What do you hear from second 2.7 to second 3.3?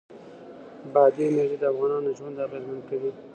کوي.